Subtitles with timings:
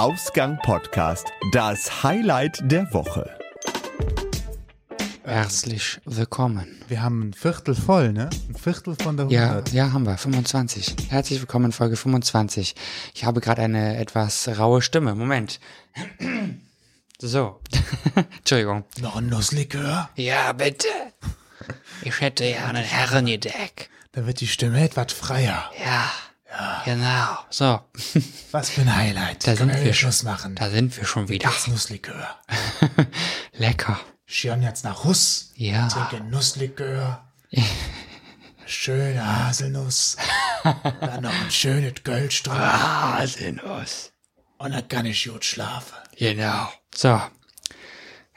[0.00, 3.36] Ausgang Podcast, das Highlight der Woche.
[5.24, 6.82] Herzlich willkommen.
[6.88, 8.30] Wir haben ein Viertel voll, ne?
[8.48, 9.72] Ein Viertel von der Ja, 100.
[9.74, 10.16] ja, haben wir.
[10.16, 10.96] 25.
[11.10, 12.74] Herzlich willkommen in Folge 25.
[13.12, 15.14] Ich habe gerade eine etwas raue Stimme.
[15.14, 15.60] Moment.
[17.22, 17.60] So.
[18.38, 18.84] Entschuldigung.
[19.02, 20.08] Noch ein Nusslikör?
[20.16, 20.88] Ja, bitte.
[22.00, 23.90] Ich hätte ja einen Herrengedeck.
[24.12, 25.70] Da wird die Stimme etwas freier.
[25.84, 26.10] Ja.
[26.84, 27.38] Genau.
[27.50, 27.80] So.
[28.50, 29.46] Was für ein Highlight.
[29.46, 29.94] Da Können sind wir.
[29.94, 30.54] Schluss machen.
[30.54, 31.48] Da sind wir schon wieder.
[31.48, 32.36] Das Nusslikör.
[33.52, 34.00] Lecker.
[34.26, 35.52] Schirn jetzt nach Huss.
[35.54, 35.88] Ja.
[35.88, 37.24] Trinke Nusslikör.
[38.66, 40.16] Schöne Haselnuss.
[41.00, 42.58] Dann noch ein schönes Goldstreif.
[42.58, 44.12] Haselnuss.
[44.58, 45.96] Und dann kann ich gut schlafen.
[46.16, 46.68] Genau.
[46.94, 47.20] So.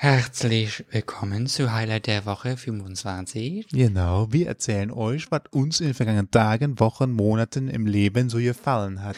[0.04, 3.70] Herzlich willkommen zu Highlight der Woche 25.
[3.70, 8.38] Genau, wir erzählen euch, was uns in den vergangenen Tagen, Wochen, Monaten im Leben so
[8.40, 9.16] gefallen hat.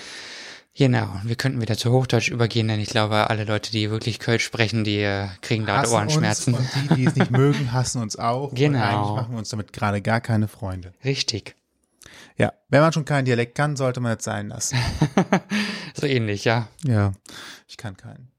[0.76, 4.44] Genau, wir könnten wieder zu Hochdeutsch übergehen, denn ich glaube, alle Leute, die wirklich Kölsch
[4.44, 6.54] sprechen, die äh, kriegen Hassen Ohrenschmerzen.
[6.54, 8.54] Uns und die, die es nicht mögen, hassen uns auch.
[8.54, 8.78] Genau.
[8.78, 10.94] Und eigentlich machen wir uns damit gerade gar keine Freunde.
[11.04, 11.56] Richtig.
[12.38, 14.78] Ja, wenn man schon keinen Dialekt kann, sollte man es sein lassen.
[15.96, 16.68] So ähnlich, ja.
[16.84, 17.14] Ja,
[17.70, 18.35] ich kann keinen.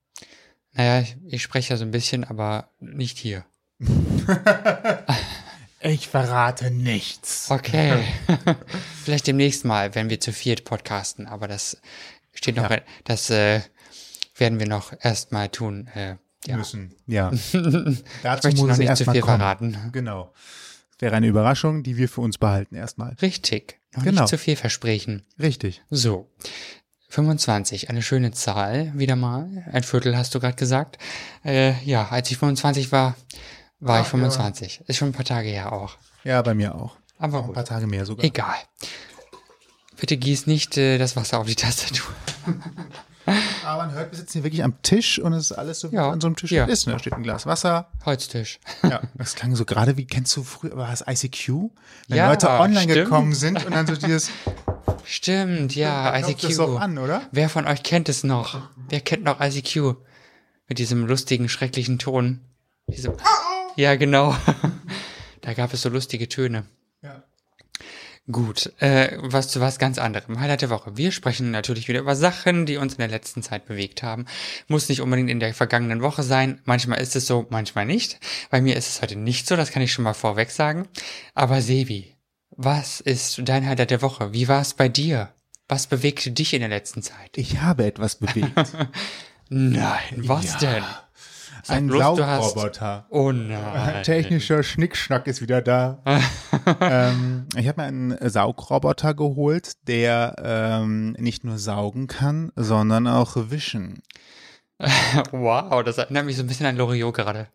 [0.77, 3.45] Naja, ich, ich spreche ja so ein bisschen, aber nicht hier.
[5.81, 7.49] Ich verrate nichts.
[7.51, 8.03] Okay.
[9.05, 11.77] Vielleicht demnächst mal, wenn wir zu viert podcasten, aber das
[12.35, 12.81] steht noch, Ja.
[13.05, 13.61] das äh,
[14.37, 15.87] werden wir noch erst mal tun.
[15.95, 16.17] Äh,
[16.47, 16.57] ja.
[16.57, 16.95] Müssen.
[17.07, 17.31] Ja.
[17.53, 17.53] Ich
[18.23, 19.39] Dazu möchte muss noch nicht zu viel kommen.
[19.39, 19.77] verraten.
[19.93, 20.33] Genau.
[20.93, 23.13] Das wäre eine Überraschung, die wir für uns behalten erstmal.
[23.23, 23.79] Richtig.
[23.95, 24.23] Noch Genau.
[24.23, 25.25] nicht zu viel versprechen.
[25.39, 25.83] Richtig.
[25.91, 26.29] So.
[27.21, 29.65] 25, eine schöne Zahl, wieder mal.
[29.73, 30.99] Ein Viertel hast du gerade gesagt.
[31.47, 33.15] Äh, ja, als ich 25 war,
[33.81, 34.83] war ich Ach, 25.
[34.87, 35.97] Ist schon ein paar Tage her auch.
[36.25, 36.97] Ja, bei mir auch.
[37.19, 37.55] Aber Ein gut.
[37.55, 38.23] paar Tage mehr sogar.
[38.23, 38.57] Egal.
[39.99, 42.07] Bitte gieß nicht äh, das Wasser auf die Tastatur.
[43.65, 45.97] Aber man hört, wir sitzen hier wirklich am Tisch und es ist alles so, wie
[45.97, 46.11] Ja.
[46.11, 46.67] an so einem Tisch Ja.
[46.67, 46.87] ist.
[46.87, 46.93] ne?
[46.93, 47.89] Da steht ein Glas Wasser.
[48.05, 48.61] Holztisch.
[48.83, 51.49] Ja, das klang so gerade wie, kennst du früher, war das ICQ?
[52.09, 53.05] Wenn Ja, Leute online stimmt.
[53.07, 54.29] gekommen sind und dann so dieses,
[55.07, 56.41] Stimmt, ja, ICQ.
[56.43, 57.29] das doch an, oder?
[57.31, 58.69] Wer von euch kennt es noch?
[58.89, 59.97] Wer kennt noch ICQ?
[60.69, 62.41] Mit diesem lustigen, schrecklichen Ton.
[62.89, 63.15] Diesem,
[63.77, 64.37] ja, genau.
[65.43, 66.65] da gab es so lustige Töne.
[67.03, 67.23] Ja.
[68.31, 70.41] Gut, äh, was zu was ganz anderem.
[70.41, 70.97] Highlight der Woche.
[70.97, 74.27] Wir sprechen natürlich wieder über Sachen, die uns in der letzten Zeit bewegt haben.
[74.67, 76.61] Muss nicht unbedingt in der vergangenen Woche sein.
[76.65, 78.19] Manchmal ist es so, manchmal nicht.
[78.51, 80.89] Bei mir ist es heute nicht so, das kann ich schon mal vorweg sagen.
[81.35, 82.16] Aber Sebi,
[82.51, 84.33] was ist dein Highlight der Woche?
[84.33, 85.33] Wie war es bei dir?
[85.69, 87.37] Was bewegte dich in der letzten Zeit?
[87.37, 88.53] Ich habe etwas bewegt.
[89.49, 90.59] Nein, was Ja.
[90.59, 90.85] denn?
[91.63, 93.07] Sag Ein Saugroboter.
[93.11, 94.05] Oh nein.
[94.05, 96.01] Technischer Schnickschnack ist wieder da.
[96.81, 103.37] ähm, ich habe mir einen Saugroboter geholt, der ähm, nicht nur saugen kann, sondern auch
[103.51, 104.03] wischen.
[105.33, 107.49] Wow, das erinnert mich so ein bisschen an Loriot gerade.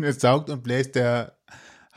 [0.00, 1.36] Es saugt und bläst der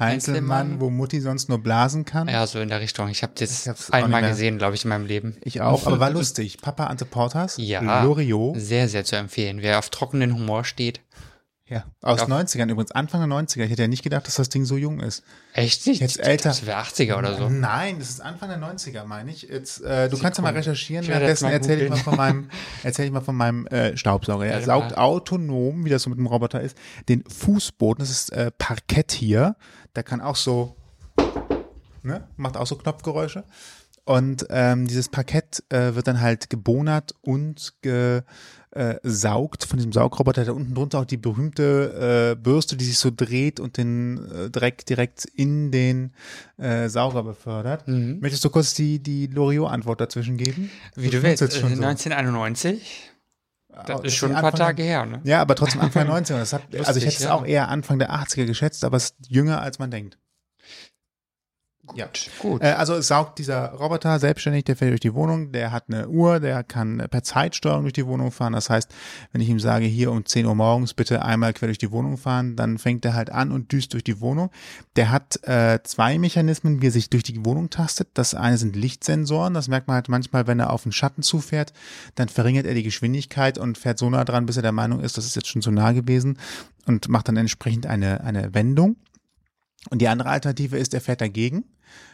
[0.01, 0.81] Heinzelmann, Heinzelmann?
[0.81, 2.27] wo Mutti sonst nur blasen kann.
[2.27, 3.07] Ja, so in der Richtung.
[3.09, 5.37] Ich habe das Ich einmal gesehen, glaube ich, in meinem Leben.
[5.43, 6.57] Ich auch, aber war lustig.
[6.61, 8.03] Papa Ante Portas, Ja.
[8.03, 9.61] Loriot, Sehr, sehr zu empfehlen.
[9.61, 10.99] Wer auf trockenen Humor steht.
[11.71, 12.25] Ja, aus Ja.
[12.27, 13.63] 90ern übrigens, Anfang der 90er.
[13.63, 15.23] Ich hätte ja nicht gedacht, dass das Ding so jung ist.
[15.53, 16.01] Echt nicht?
[16.01, 16.49] Jetzt älter.
[16.49, 17.47] Das wäre 80er oder so.
[17.47, 19.43] Nein, das ist Anfang der 90er, meine ich.
[19.43, 20.59] Jetzt, äh, du kannst ja mal Sekunde.
[20.59, 21.07] recherchieren.
[21.07, 22.49] Währenddessen erzähle ich mal von meinem,
[22.83, 24.45] erzähl ich mal von meinem äh, Staubsauger.
[24.47, 26.77] Er saugt autonom, wie das so mit dem Roboter ist,
[27.07, 28.01] den Fußboden.
[28.03, 29.55] Das ist äh, Parkett hier.
[29.93, 30.75] Da kann auch so,
[32.03, 33.45] ne, macht auch so Knopfgeräusche.
[34.03, 38.23] Und ähm, dieses Parkett äh, wird dann halt gebonert und ge,
[38.71, 40.45] äh, saugt von diesem Saugroboter.
[40.45, 44.49] Da unten drunter auch die berühmte äh, Bürste, die sich so dreht und den äh,
[44.49, 46.13] Dreck direkt in den
[46.57, 47.83] äh, Sauger befördert.
[47.87, 50.71] Möchtest du kurz die, die Loriot-Antwort dazwischen geben?
[50.95, 51.41] Wie du findest willst.
[51.41, 51.83] jetzt schon Äh, so.
[51.83, 53.07] 1991?
[53.85, 55.21] Das Ah, ist schon ein paar der- Tage her, ne?
[55.23, 56.37] Ja, aber trotzdem Anfang der 90er.
[56.39, 57.33] Das hat, also ich Lustig, hätte es ja.
[57.33, 60.17] auch eher Anfang der 80er geschätzt, aber es ist jünger, als man denkt.
[61.95, 62.09] Ja.
[62.39, 62.61] Gut.
[62.61, 66.07] Äh, also es saugt dieser Roboter selbstständig, der fährt durch die Wohnung, der hat eine
[66.07, 68.53] Uhr, der kann äh, per Zeitsteuerung durch die Wohnung fahren.
[68.53, 68.93] Das heißt,
[69.31, 72.17] wenn ich ihm sage, hier um 10 Uhr morgens bitte einmal quer durch die Wohnung
[72.17, 74.51] fahren, dann fängt er halt an und düst durch die Wohnung.
[74.95, 78.09] Der hat äh, zwei Mechanismen, wie er sich durch die Wohnung tastet.
[78.13, 81.73] Das eine sind Lichtsensoren, das merkt man halt manchmal, wenn er auf einen Schatten zufährt,
[82.15, 85.17] dann verringert er die Geschwindigkeit und fährt so nah dran, bis er der Meinung ist,
[85.17, 86.37] das ist jetzt schon zu nah gewesen
[86.85, 88.97] und macht dann entsprechend eine, eine Wendung.
[89.89, 91.65] Und die andere Alternative ist, er fährt dagegen.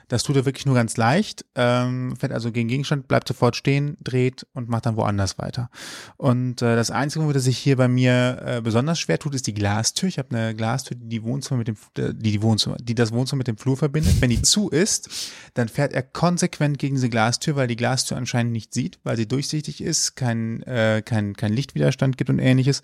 [0.07, 3.97] Das tut er wirklich nur ganz leicht, ähm, fährt also gegen Gegenstand, bleibt sofort stehen,
[4.01, 5.69] dreht und macht dann woanders weiter.
[6.15, 9.47] Und äh, das Einzige, wo er sich hier bei mir äh, besonders schwer tut, ist
[9.47, 10.07] die Glastür.
[10.07, 13.11] Ich habe eine Glastür, die die Wohnzimmer mit dem, äh, die die Wohnzimmer, die das
[13.11, 14.21] Wohnzimmer mit dem Flur verbindet.
[14.21, 15.09] Wenn die zu ist,
[15.55, 19.27] dann fährt er konsequent gegen diese Glastür, weil die Glastür anscheinend nicht sieht, weil sie
[19.27, 22.81] durchsichtig ist, kein, äh, kein, kein Lichtwiderstand gibt und ähnliches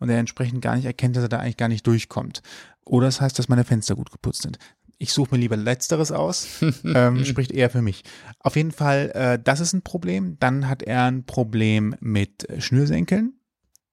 [0.00, 2.42] und er entsprechend gar nicht erkennt, dass er da eigentlich gar nicht durchkommt.
[2.84, 4.58] Oder das heißt, dass meine Fenster gut geputzt sind.
[4.98, 8.04] Ich suche mir lieber Letzteres aus, ähm, spricht eher für mich.
[8.40, 10.36] Auf jeden Fall, äh, das ist ein Problem.
[10.40, 13.34] Dann hat er ein Problem mit Schnürsenkeln.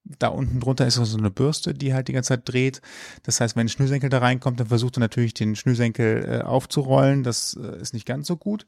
[0.03, 2.81] Da unten drunter ist so eine Bürste, die halt die ganze Zeit dreht.
[3.24, 7.24] Das heißt, wenn ein Schnürsenkel da reinkommt, dann versucht er natürlich den Schnürsenkel äh, aufzurollen.
[7.24, 8.65] Das äh, ist nicht ganz so gut.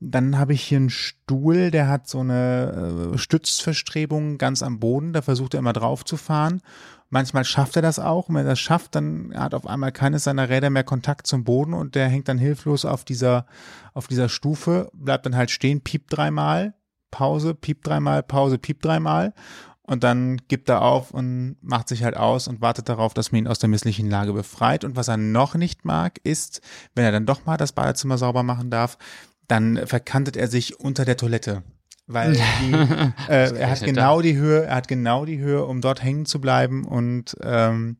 [0.00, 5.12] Dann habe ich hier einen Stuhl, der hat so eine äh, Stützverstrebung ganz am Boden.
[5.12, 6.60] Da versucht er immer drauf zu fahren.
[7.12, 8.30] Manchmal schafft er das auch.
[8.30, 11.44] Und wenn er das schafft, dann hat auf einmal keines seiner Räder mehr Kontakt zum
[11.44, 13.44] Boden und der hängt dann hilflos auf dieser,
[13.92, 16.72] auf dieser Stufe, bleibt dann halt stehen, piept dreimal,
[17.10, 19.34] Pause, piept dreimal, Pause, piept dreimal.
[19.82, 23.40] Und dann gibt er auf und macht sich halt aus und wartet darauf, dass man
[23.40, 24.82] ihn aus der misslichen Lage befreit.
[24.82, 26.62] Und was er noch nicht mag, ist,
[26.94, 28.96] wenn er dann doch mal das Badezimmer sauber machen darf,
[29.48, 31.62] dann verkantet er sich unter der Toilette.
[32.06, 32.72] Weil die,
[33.28, 36.40] äh, er hat genau die Höhe, er hat genau die Höhe, um dort hängen zu
[36.40, 37.96] bleiben und ähm,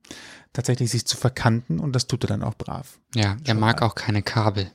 [0.53, 2.99] tatsächlich sich zu verkanten und das tut er dann auch brav.
[3.15, 4.71] Ja, er mag auch keine Kabel.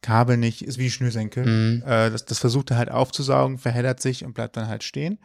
[0.00, 1.44] Kabel nicht, ist wie Schnürsenkel.
[1.46, 1.82] Mhm.
[1.86, 5.18] Äh, das, das versucht er halt aufzusaugen, verheddert sich und bleibt dann halt stehen.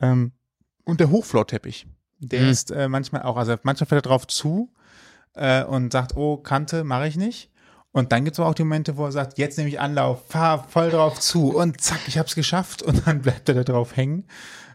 [0.00, 0.32] Ähm,
[0.84, 1.86] und der Hochflorteppich,
[2.18, 2.48] der Mhm.
[2.48, 4.72] ist äh, manchmal auch, also manchmal fällt er drauf zu
[5.34, 7.50] äh, und sagt, oh, Kante mache ich nicht.
[7.92, 10.66] Und dann gibt es auch die Momente, wo er sagt, jetzt nehme ich Anlauf, fahr
[10.68, 12.82] voll drauf zu und zack, ich habe es geschafft.
[12.82, 14.26] Und dann bleibt er da drauf hängen,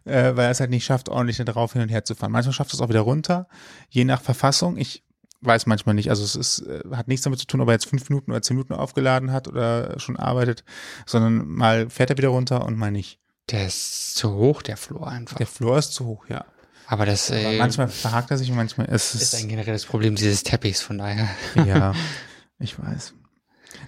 [0.05, 2.31] äh, weil er es halt nicht schafft, ordentlich da drauf hin und her zu fahren.
[2.31, 3.47] Manchmal schafft er es auch wieder runter,
[3.89, 4.77] je nach Verfassung.
[4.77, 5.03] Ich
[5.41, 7.87] weiß manchmal nicht, also es ist, äh, hat nichts damit zu tun, ob er jetzt
[7.87, 10.63] fünf Minuten oder zehn Minuten aufgeladen hat oder schon arbeitet,
[11.05, 13.19] sondern mal fährt er wieder runter und mal nicht.
[13.49, 15.37] Der ist zu hoch, der Flur einfach.
[15.37, 16.45] Der Floor ist zu hoch, ja.
[16.85, 19.41] Aber das Aber äh, manchmal verhakt er sich und manchmal ist ist es.
[19.41, 21.27] ein generelles Problem dieses Teppichs, von daher.
[21.65, 21.93] Ja,
[22.59, 23.13] ich weiß.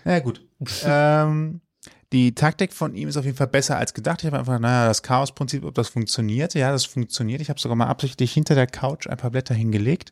[0.03, 0.45] Na ja, gut.
[0.85, 1.61] ähm,
[2.11, 4.21] die Taktik von ihm ist auf jeden Fall besser als gedacht.
[4.21, 6.55] Ich habe einfach, naja, das Chaos-Prinzip, ob das funktioniert.
[6.55, 7.39] Ja, das funktioniert.
[7.39, 10.11] Ich habe sogar mal absichtlich hinter der Couch ein paar Blätter hingelegt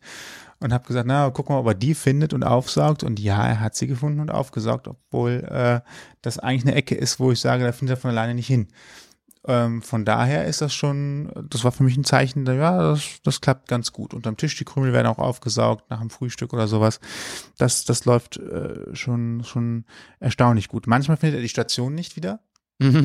[0.59, 3.03] und habe gesagt, na, guck mal, ob er die findet und aufsaugt.
[3.03, 5.81] Und ja, er hat sie gefunden und aufgesaugt, obwohl äh,
[6.21, 8.67] das eigentlich eine Ecke ist, wo ich sage, da findet er von alleine nicht hin.
[9.47, 13.39] Ähm, von daher ist das schon, das war für mich ein Zeichen, ja, das, das
[13.39, 14.13] klappt ganz gut.
[14.13, 16.99] Unterm Tisch, die Krümel werden auch aufgesaugt nach dem Frühstück oder sowas.
[17.57, 19.85] Das, das läuft äh, schon, schon
[20.19, 20.85] erstaunlich gut.
[20.85, 22.41] Manchmal findet er die Station nicht wieder.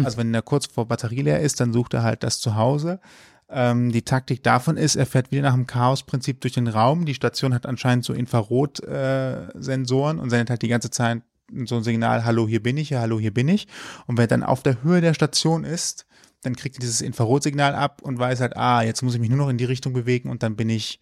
[0.05, 3.01] Also wenn er kurz vor Batterie leer ist, dann sucht er halt das zu Hause.
[3.49, 7.07] Ähm, die Taktik davon ist, er fährt wieder nach dem Chaos-Prinzip durch den Raum.
[7.07, 11.23] Die Station hat anscheinend so Infrarot-Sensoren und sendet halt die ganze Zeit
[11.65, 13.69] so ein Signal, hallo, hier bin ich, ja, hallo, hier bin ich.
[14.07, 16.07] Und wenn er dann auf der Höhe der Station ist,
[16.43, 19.39] dann kriegt er dieses Infrarotsignal ab und weiß halt, ah, jetzt muss ich mich nur
[19.39, 21.01] noch in die Richtung bewegen und dann bin ich,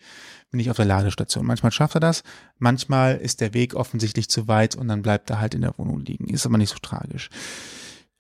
[0.51, 1.47] bin ich auf der Ladestation.
[1.47, 2.23] Manchmal schafft er das,
[2.59, 6.01] manchmal ist der Weg offensichtlich zu weit und dann bleibt er halt in der Wohnung
[6.01, 6.29] liegen.
[6.29, 7.31] Ist aber nicht so tragisch.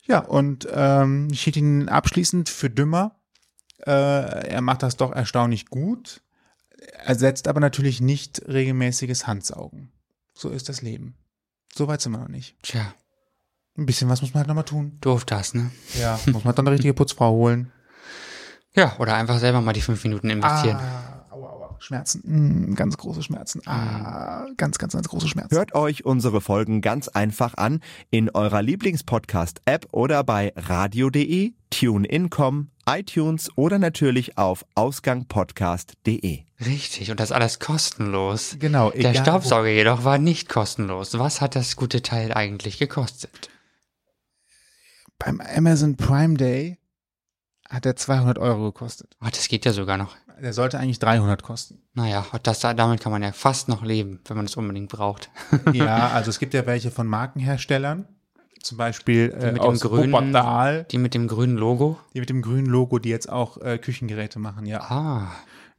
[0.06, 3.20] Ja, und ähm, ich hielt ihn abschließend für dümmer.
[3.86, 3.92] Äh,
[4.48, 6.22] er macht das doch erstaunlich gut,
[7.04, 9.92] ersetzt aber natürlich nicht regelmäßiges Handsaugen.
[10.32, 11.16] So ist das Leben.
[11.74, 12.56] So weit sind wir noch nicht.
[12.62, 12.94] Tja,
[13.76, 14.98] Ein bisschen was muss man halt nochmal tun.
[15.00, 15.70] doof das, ne?
[15.98, 17.72] Ja, muss man dann eine richtige Putzfrau holen.
[18.72, 20.76] Ja, oder einfach selber mal die fünf Minuten investieren.
[20.76, 21.76] Ah, aua, aua.
[21.80, 22.22] Schmerzen,
[22.70, 23.60] mm, ganz große Schmerzen.
[23.66, 25.56] Ah, ganz, ganz, ganz große Schmerzen.
[25.56, 27.80] Hört euch unsere Folgen ganz einfach an
[28.10, 36.44] in eurer Lieblingspodcast-App oder bei radio.de, TuneIn.com, iTunes oder natürlich auf ausgangpodcast.de.
[36.64, 38.56] Richtig, und das alles kostenlos.
[38.60, 41.18] Genau, Der egal Staubsauger jedoch war nicht kostenlos.
[41.18, 43.50] Was hat das gute Teil eigentlich gekostet?
[45.20, 46.78] Beim Amazon Prime Day
[47.68, 49.16] hat er 200 Euro gekostet.
[49.22, 50.16] Oh, das geht ja sogar noch.
[50.42, 51.82] Der sollte eigentlich 300 kosten.
[51.94, 55.30] Naja, das, damit kann man ja fast noch leben, wenn man es unbedingt braucht.
[55.74, 58.08] Ja, also es gibt ja welche von Markenherstellern.
[58.62, 61.98] Zum Beispiel äh, mit dem aus grünen- Wuppertal, Die mit dem grünen Logo.
[62.14, 64.80] die mit dem grünen Logo, die jetzt auch äh, Küchengeräte machen, ja.
[64.82, 65.32] Ah,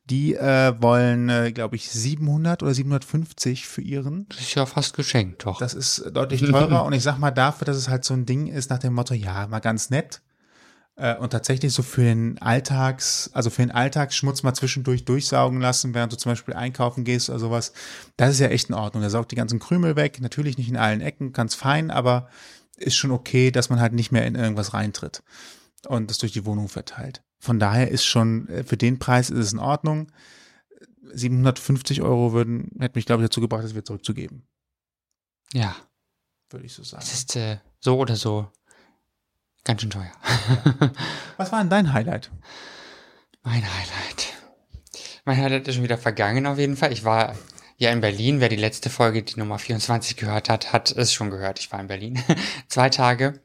[0.09, 4.25] Die äh, wollen, äh, glaube ich, 700 oder 750 für ihren.
[4.29, 5.59] das ist ja fast geschenkt, doch.
[5.59, 8.47] Das ist deutlich teurer und ich sag mal dafür, dass es halt so ein Ding
[8.47, 10.21] ist nach dem Motto, ja, mal ganz nett.
[10.95, 15.93] Äh, Und tatsächlich so für den Alltags, also für den Alltagsschmutz mal zwischendurch durchsaugen lassen,
[15.93, 17.71] während du zum Beispiel einkaufen gehst oder sowas.
[18.17, 19.01] Das ist ja echt in Ordnung.
[19.01, 20.19] Der saugt die ganzen Krümel weg.
[20.21, 22.27] Natürlich nicht in allen Ecken, ganz fein, aber
[22.77, 25.23] ist schon okay, dass man halt nicht mehr in irgendwas reintritt
[25.87, 27.21] und das durch die Wohnung verteilt.
[27.41, 30.11] Von daher ist schon, äh, für den Preis ist es in Ordnung.
[31.11, 34.47] 750 Euro würden, hätte mich, glaube ich, dazu gebracht, das wieder zurückzugeben.
[35.51, 35.75] ja.
[36.51, 37.03] würde ich so sagen.
[37.03, 38.47] Es ist äh, so oder so
[39.63, 40.11] ganz schön teuer.
[41.37, 42.31] Was war denn dein Highlight?
[43.41, 44.33] Mein Highlight.
[45.25, 46.93] Mein Highlight ist schon wieder vergangen auf jeden Fall.
[46.93, 47.35] Ich war
[47.77, 48.39] ja in Berlin.
[48.39, 51.59] Wer die letzte Folge, die Nummer 24 gehört hat, hat es schon gehört.
[51.59, 52.23] Ich war in Berlin.
[52.67, 53.41] Zwei Tage.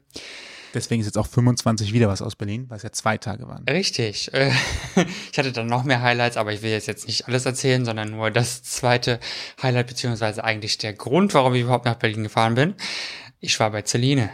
[0.77, 3.63] Deswegen ist jetzt auch 25 wieder was aus Berlin, weil es ja zwei Tage waren.
[3.67, 4.31] Richtig.
[5.31, 8.09] Ich hatte dann noch mehr Highlights, aber ich will jetzt, jetzt nicht alles erzählen, sondern
[8.09, 9.19] nur das zweite
[9.61, 12.73] Highlight, beziehungsweise eigentlich der Grund, warum ich überhaupt nach Berlin gefahren bin.
[13.39, 14.31] Ich war bei Celine.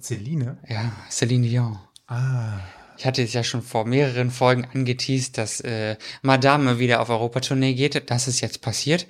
[0.00, 0.58] Celine?
[0.66, 1.78] Ja, Celine Dion.
[2.06, 2.60] Ah.
[2.98, 7.74] Ich hatte es ja schon vor mehreren Folgen angeteased, dass äh, Madame wieder auf Europatournee
[7.74, 8.10] geht.
[8.10, 9.06] Das ist jetzt passiert.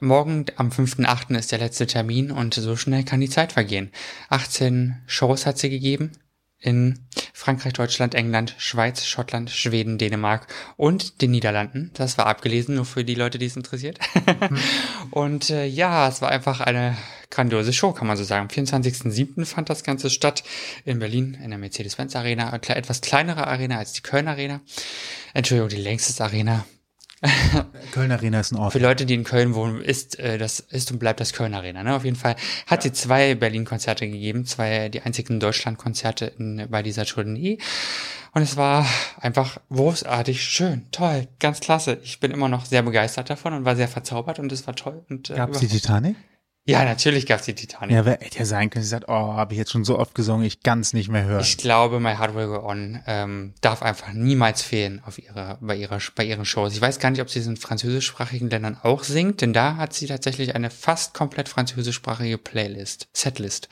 [0.00, 1.38] Morgen, am 5.8.
[1.38, 3.90] ist der letzte Termin und so schnell kann die Zeit vergehen.
[4.28, 6.12] 18 Shows hat sie gegeben
[6.62, 7.00] in
[7.34, 11.90] Frankreich, Deutschland, England, Schweiz, Schottland, Schweden, Dänemark und den Niederlanden.
[11.94, 13.98] Das war abgelesen, nur für die Leute, die es interessiert.
[15.10, 16.96] und äh, ja, es war einfach eine
[17.30, 18.42] grandiose Show, kann man so sagen.
[18.42, 19.44] Am 24.07.
[19.44, 20.44] fand das Ganze statt
[20.84, 24.60] in Berlin in der Mercedes-Benz Arena, etwas kleinere Arena als die Köln Arena.
[25.34, 26.64] Entschuldigung, die längste Arena.
[27.92, 28.72] Köln Arena ist ein Ort.
[28.72, 31.84] Für Leute, die in Köln wohnen, ist äh, das ist und bleibt das Köln Arena.
[31.84, 31.94] Ne?
[31.94, 32.34] Auf jeden Fall
[32.66, 36.32] hat sie zwei Berlin-Konzerte gegeben, zwei die einzigen Deutschland-Konzerte
[36.68, 37.58] bei dieser Tournee.
[38.34, 38.86] Und es war
[39.20, 41.98] einfach großartig, schön, toll, ganz klasse.
[42.02, 45.04] Ich bin immer noch sehr begeistert davon und war sehr verzaubert und es war toll.
[45.10, 46.16] Und, äh, Gab es die Titanic?
[46.64, 47.96] Ja, natürlich gab es die Titanic.
[47.96, 50.14] Ja, wer hätte ja sein können, sie sagt, oh, habe ich jetzt schon so oft
[50.14, 51.40] gesungen, ich kann es nicht mehr hören.
[51.40, 55.74] Ich glaube, My Heart Will Go On ähm, darf einfach niemals fehlen auf ihre, bei,
[55.74, 56.72] ihrer, bei ihren Shows.
[56.74, 59.92] Ich weiß gar nicht, ob sie es in französischsprachigen Ländern auch singt, denn da hat
[59.92, 63.68] sie tatsächlich eine fast komplett französischsprachige Playlist, Setlist.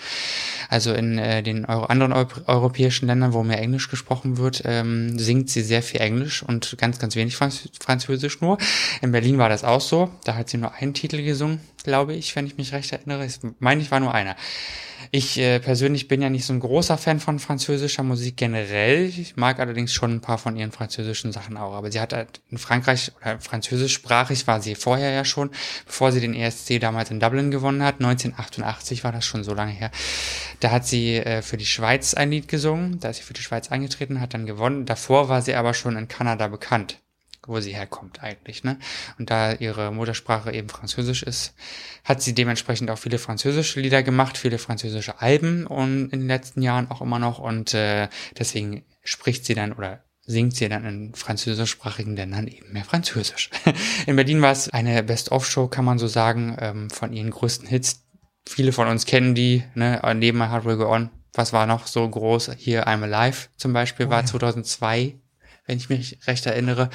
[0.68, 5.16] Also in äh, den Euro anderen Eu europäischen Ländern, wo mehr Englisch gesprochen wird, ähm,
[5.16, 8.58] singt sie sehr viel Englisch und ganz, ganz wenig Franz Französisch nur.
[9.00, 10.10] In Berlin war das auch so.
[10.24, 13.26] Da hat sie nur einen Titel gesungen, glaube ich, wenn ich mich recht erinnere.
[13.26, 14.36] Ich meine, ich war nur einer.
[15.10, 19.06] Ich äh, persönlich bin ja nicht so ein großer Fan von französischer Musik generell.
[19.06, 21.74] Ich mag allerdings schon ein paar von ihren französischen Sachen auch.
[21.74, 25.50] Aber sie hat halt in Frankreich oder französischsprachig war sie vorher ja schon,
[25.86, 27.96] bevor sie den ESC damals in Dublin gewonnen hat.
[27.96, 29.90] 1988 war das schon so lange her.
[30.60, 33.00] Da hat sie äh, für die Schweiz ein Lied gesungen.
[33.00, 34.86] Da ist sie für die Schweiz eingetreten, hat dann gewonnen.
[34.86, 36.98] Davor war sie aber schon in Kanada bekannt
[37.46, 38.78] wo sie herkommt eigentlich, ne?
[39.18, 41.54] Und da ihre Muttersprache eben Französisch ist,
[42.04, 46.62] hat sie dementsprechend auch viele französische Lieder gemacht, viele französische Alben und in den letzten
[46.62, 51.14] Jahren auch immer noch und äh, deswegen spricht sie dann oder singt sie dann in
[51.14, 53.50] französischsprachigen Ländern eben mehr Französisch.
[54.06, 58.04] In Berlin war es eine Best-of-Show, kann man so sagen, ähm, von ihren größten Hits.
[58.48, 60.00] Viele von uns kennen die, ne?
[60.14, 61.10] neben My Heart Will Go On.
[61.34, 62.52] Was war noch so groß?
[62.56, 65.19] Hier I'm Alive zum Beispiel war 2002
[65.70, 66.90] wenn ich mich recht erinnere,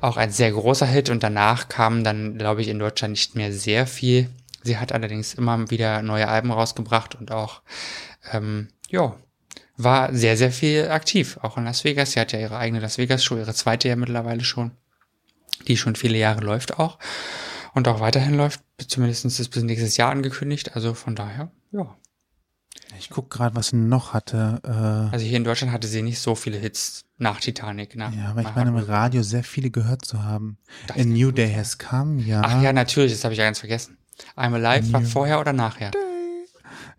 [0.00, 3.52] auch ein sehr großer Hit und danach kam dann, glaube ich, in Deutschland nicht mehr
[3.52, 4.30] sehr viel.
[4.62, 7.62] Sie hat allerdings immer wieder neue Alben rausgebracht und auch,
[8.30, 9.16] ähm, ja,
[9.76, 12.12] war sehr, sehr viel aktiv, auch in Las Vegas.
[12.12, 14.70] Sie hat ja ihre eigene Las Vegas-Show, ihre zweite ja mittlerweile schon,
[15.66, 17.00] die schon viele Jahre läuft auch
[17.74, 21.96] und auch weiterhin läuft, zumindest ist bis nächstes Jahr angekündigt, also von daher, ja.
[22.98, 24.60] Ich guck gerade, was sie noch hatte.
[24.64, 27.96] Äh, Also hier in Deutschland hatte sie nicht so viele Hits nach Titanic.
[27.96, 30.58] Nach ja, aber ich meine im Radio sehr viele gehört zu haben.
[30.86, 31.52] Das A New Day.
[31.52, 32.42] Has Come, ja.
[32.44, 33.98] Ach ja, natürlich, das habe ich ja ganz vergessen.
[34.36, 35.90] I'm Alive war vorher oder nachher?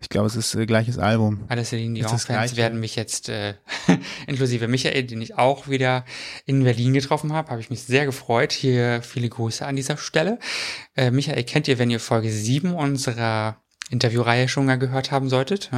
[0.00, 1.44] Ich glaube, es ist äh, gleiches Album.
[1.48, 3.54] Alle Celine Dion-Fans werden mich jetzt, äh,
[4.26, 6.04] inklusive Michael, den ich auch wieder
[6.44, 8.52] in Berlin getroffen habe, habe ich mich sehr gefreut.
[8.52, 10.38] Hier viele Grüße an dieser Stelle.
[10.94, 15.70] Äh, Michael kennt ihr, wenn ihr Folge 7 unserer Interviewreihe schon mal gehört haben solltet.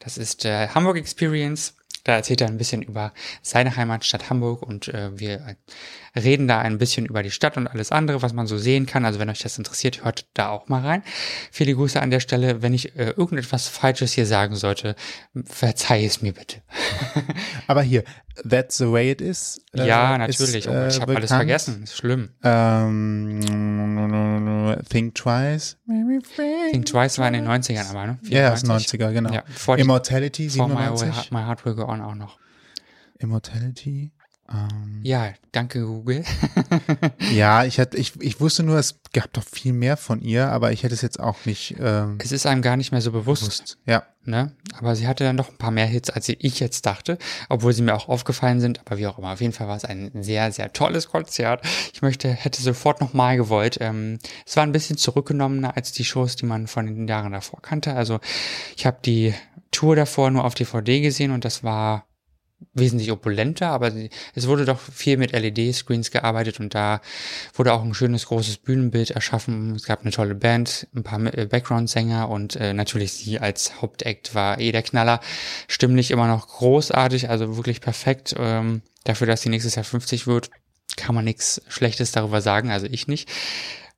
[0.00, 1.74] Das ist äh, Hamburg Experience.
[2.04, 5.56] Da erzählt er ein bisschen über seine Heimatstadt Hamburg und äh, wir
[6.14, 9.04] reden da ein bisschen über die Stadt und alles andere, was man so sehen kann.
[9.04, 11.02] Also wenn euch das interessiert, hört da auch mal rein.
[11.50, 12.62] Viele Grüße an der Stelle.
[12.62, 14.94] Wenn ich äh, irgendetwas Falsches hier sagen sollte,
[15.44, 16.62] verzeih es mir bitte.
[17.66, 18.04] Aber hier,
[18.48, 19.60] That's the Way It Is.
[19.74, 20.68] äh, ja, ist, natürlich.
[20.68, 21.82] oh, äh, ich habe alles vergessen.
[21.82, 22.30] Ist schlimm.
[22.42, 23.40] Ähm,
[24.88, 25.76] Think Twice.
[26.70, 28.18] Think Twice war in den 90ern aber, ne?
[28.24, 29.00] Ja, ist 94.
[29.00, 29.32] 90er, genau.
[29.32, 29.44] Ja,
[29.76, 31.30] Immortality, vor my, 97.
[31.30, 32.38] my Heart Will Go On auch noch.
[33.18, 34.12] Immortality.
[34.52, 36.24] Ähm, Ja, danke Google.
[37.34, 40.72] ja, ich, hatte, ich, ich wusste nur, es gab doch viel mehr von ihr, aber
[40.72, 43.42] ich hätte es jetzt auch nicht ähm, Es ist einem gar nicht mehr so bewusst.
[43.42, 43.78] gewusst.
[43.86, 44.04] Ja.
[44.24, 44.52] Ne?
[44.78, 47.18] Aber sie hatte dann doch ein paar mehr Hits, als ich jetzt dachte,
[47.48, 48.80] obwohl sie mir auch aufgefallen sind.
[48.80, 51.64] Aber wie auch immer, auf jeden Fall war es ein sehr, sehr tolles Konzert.
[51.92, 53.78] Ich möchte, hätte sofort nochmal gewollt.
[53.80, 57.60] Ähm, es war ein bisschen zurückgenommener als die Shows, die man von den Jahren davor
[57.62, 57.94] kannte.
[57.94, 58.20] Also
[58.76, 59.34] ich habe die
[59.72, 62.04] Tour davor nur auf DVD gesehen und das war
[62.74, 63.92] wesentlich opulenter, aber
[64.34, 67.00] es wurde doch viel mit LED-Screens gearbeitet und da
[67.54, 69.74] wurde auch ein schönes großes Bühnenbild erschaffen.
[69.74, 74.34] Es gab eine tolle Band, ein paar äh, Background-Sänger und äh, natürlich sie als Hauptact
[74.34, 75.20] war eh der Knaller.
[75.68, 78.34] Stimmlich immer noch großartig, also wirklich perfekt.
[78.38, 80.50] Ähm, dafür, dass sie nächstes Jahr 50 wird,
[80.96, 83.28] kann man nichts Schlechtes darüber sagen, also ich nicht.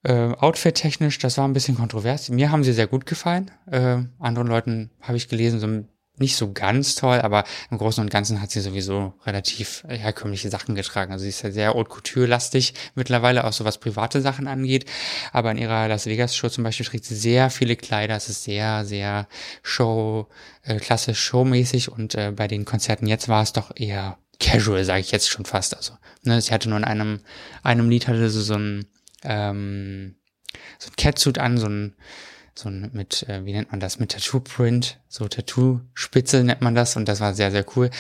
[0.03, 2.29] Äh, Outfit-technisch, das war ein bisschen kontrovers.
[2.29, 3.51] Mir haben sie sehr gut gefallen.
[3.71, 5.85] Äh, anderen Leuten habe ich gelesen, so
[6.17, 10.75] nicht so ganz toll, aber im Großen und Ganzen hat sie sowieso relativ herkömmliche Sachen
[10.75, 11.13] getragen.
[11.13, 14.85] Also sie ist ja sehr Haute Couture-lastig mittlerweile, auch so was private Sachen angeht.
[15.33, 18.15] Aber in ihrer Las Vegas-Show zum Beispiel trägt sie sehr viele Kleider.
[18.15, 19.27] Es ist sehr, sehr
[19.63, 20.29] Show,
[20.63, 25.01] äh, klassisch showmäßig und äh, bei den Konzerten jetzt war es doch eher casual, sage
[25.01, 25.77] ich jetzt schon fast.
[25.77, 27.21] Also, ne, sie hatte nur in einem,
[27.63, 28.87] einem Lied hatte sie so ein,
[29.25, 30.15] ähm,
[30.79, 31.97] so ein Catsuit an, so ein,
[32.59, 36.97] so ein mit, äh, wie nennt man das, mit Tattoo-Print, so Tattoo-Spitze nennt man das
[36.97, 37.91] und das war sehr, sehr cool.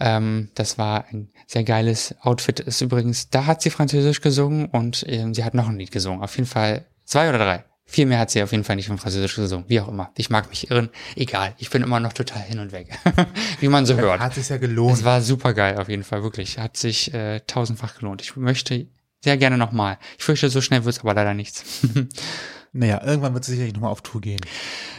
[0.00, 2.60] Ähm, das war ein sehr geiles Outfit.
[2.60, 6.22] Ist übrigens, da hat sie Französisch gesungen und ähm, sie hat noch ein Lied gesungen.
[6.22, 7.64] Auf jeden Fall zwei oder drei.
[7.90, 9.64] Viel mehr hat sie auf jeden Fall nicht von Französisch gesungen.
[9.68, 10.10] Wie auch immer.
[10.18, 10.90] Ich mag mich irren.
[11.16, 11.54] Egal.
[11.56, 12.88] Ich bin immer noch total hin und weg.
[13.60, 14.20] Wie man so hört.
[14.20, 14.98] Hat sich ja gelohnt.
[14.98, 16.22] Es war super geil auf jeden Fall.
[16.22, 16.58] Wirklich.
[16.58, 18.20] Hat sich äh, tausendfach gelohnt.
[18.20, 18.88] Ich möchte
[19.24, 19.96] sehr gerne nochmal.
[20.18, 21.64] Ich fürchte, so schnell wird es aber leider nichts.
[22.72, 24.40] Naja, irgendwann wird sie sicherlich nochmal auf Tour gehen.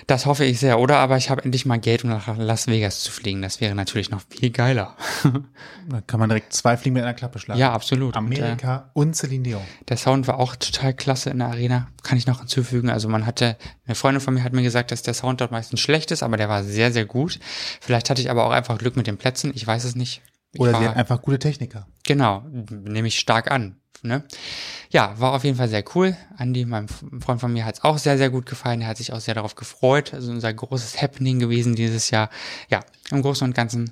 [0.08, 0.98] Das hoffe ich sehr, oder?
[0.98, 3.42] Aber ich habe endlich mal Geld, um nach Las Vegas zu fliegen.
[3.44, 4.96] Das wäre natürlich noch viel geiler.
[5.90, 7.60] Da kann man direkt zwei Fliegen mit einer Klappe schlagen.
[7.60, 8.16] ja, absolut.
[8.16, 9.62] Und, äh, Amerika und Celine Dion.
[9.88, 11.88] Der Sound war auch total klasse in der Arena.
[12.04, 12.90] Kann ich noch hinzufügen.
[12.90, 13.58] Also man hatte,
[13.88, 16.38] eine Freundin von mir hat mir gesagt, dass der Sound dort meistens schlecht ist, aber
[16.38, 17.40] der war sehr, sehr gut.
[17.82, 19.52] Vielleicht hatte ich aber auch einfach Glück mit den Plätzen.
[19.56, 20.22] Ich weiß es nicht.
[20.58, 21.88] Oder war, sie hat einfach gute Techniker.
[22.06, 23.76] Genau, nehme ich stark an.
[24.02, 24.24] Ne?
[24.90, 26.16] Ja, war auf jeden Fall sehr cool.
[26.38, 28.82] Andi, mein Freund von mir, hat es auch sehr, sehr gut gefallen.
[28.82, 30.14] Er hat sich auch sehr darauf gefreut.
[30.14, 32.30] Also unser großes Happening gewesen dieses Jahr.
[32.70, 32.80] Ja,
[33.12, 33.92] im Großen und Ganzen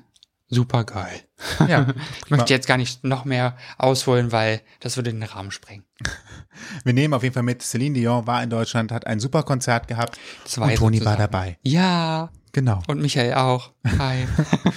[0.49, 1.21] super geil.
[1.67, 1.87] Ja,
[2.25, 5.83] Ich möchte jetzt gar nicht noch mehr ausholen, weil das würde den Rahmen sprengen.
[6.83, 9.87] Wir nehmen auf jeden Fall mit, Celine Dion war in Deutschland, hat ein super Konzert
[9.87, 11.57] gehabt Zwei und Toni war dabei.
[11.63, 12.81] Ja, Genau.
[12.87, 13.69] und Michael auch.
[13.99, 14.25] Hi.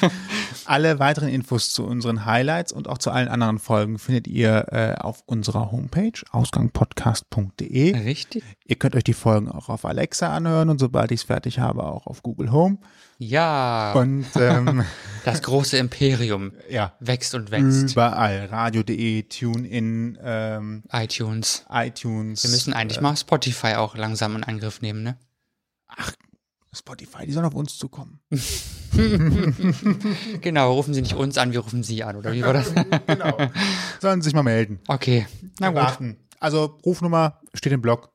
[0.67, 5.01] Alle weiteren Infos zu unseren Highlights und auch zu allen anderen Folgen findet ihr äh,
[5.01, 7.97] auf unserer Homepage ausgangpodcast.de.
[7.97, 8.45] Richtig?
[8.67, 11.85] Ihr könnt euch die Folgen auch auf Alexa anhören und sobald ich es fertig habe,
[11.85, 12.77] auch auf Google Home.
[13.17, 13.95] Ja.
[13.95, 14.85] Und ähm,
[15.25, 17.93] das große Imperium ja, wächst und wächst.
[17.93, 18.45] überall.
[18.45, 21.65] Radio.de, TuneIn, ähm, iTunes.
[21.73, 22.45] iTunes.
[22.45, 25.17] Wir müssen eigentlich mal Spotify auch langsam in Angriff nehmen, ne?
[26.73, 28.21] Spotify, die sollen auf uns zukommen.
[30.41, 32.73] Genau, rufen Sie nicht uns an, wir rufen Sie an, oder wie war das?
[33.07, 33.37] genau.
[34.01, 34.81] Sollen sich mal melden.
[34.89, 35.27] Okay,
[35.59, 35.77] na gut.
[35.77, 36.17] Warten.
[36.39, 38.11] Also Rufnummer steht im Blog.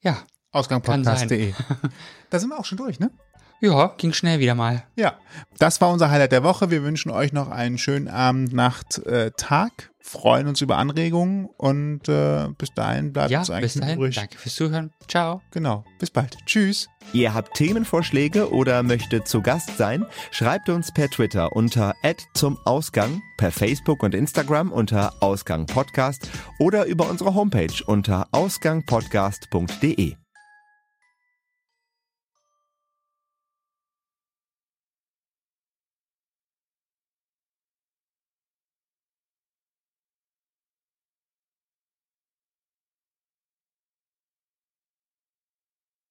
[0.00, 1.52] Ja, Ausgangpodcast.de.
[2.30, 3.10] Da sind wir auch schon durch, ne?
[3.60, 4.84] Ja, ging schnell wieder mal.
[4.96, 5.14] Ja,
[5.58, 6.70] das war unser Highlight der Woche.
[6.70, 9.90] Wir wünschen euch noch einen schönen Abend, Nacht, äh, Tag.
[10.02, 13.98] Freuen uns über Anregungen und äh, bis dahin bleibt Ja, uns eigentlich bis dahin.
[13.98, 14.16] übrig.
[14.16, 14.92] Danke fürs Zuhören.
[15.06, 15.40] Ciao.
[15.52, 15.84] Genau.
[16.00, 16.36] Bis bald.
[16.46, 16.88] Tschüss.
[17.12, 20.04] Ihr habt Themenvorschläge oder möchtet zu Gast sein?
[20.32, 21.94] Schreibt uns per Twitter unter
[22.34, 30.16] zum Ausgang, per Facebook und Instagram unter Ausgang Podcast oder über unsere Homepage unter ausgangpodcast.de.